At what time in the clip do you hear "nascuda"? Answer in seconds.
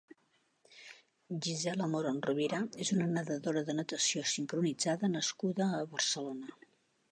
5.19-5.71